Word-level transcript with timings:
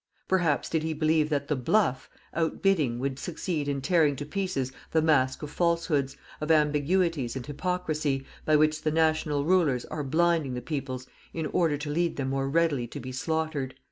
Perhaps 0.27 0.67
did 0.69 0.81
he 0.81 0.93
believe 0.95 1.29
that 1.29 1.47
the 1.47 1.55
"bluff" 1.55 2.09
outbidding 2.33 2.97
would 2.97 3.19
succeed 3.19 3.67
in 3.67 3.81
tearing 3.81 4.15
to 4.15 4.25
pieces 4.25 4.71
the 4.89 4.99
mask 4.99 5.43
of 5.43 5.51
falsehoods, 5.51 6.17
of 6.41 6.49
ambiguities 6.49 7.35
and 7.35 7.45
hypocrisy, 7.45 8.25
by 8.43 8.55
which 8.55 8.81
the 8.81 8.89
national 8.89 9.45
Rulers 9.45 9.85
are 9.85 10.03
blinding 10.03 10.55
the 10.55 10.61
peoples 10.63 11.05
in 11.35 11.45
order 11.45 11.77
to 11.77 11.91
lead 11.91 12.15
them 12.15 12.31
more 12.31 12.49
readily 12.49 12.87
to 12.87 12.99
be 12.99 13.11
slaughtered. 13.11 13.75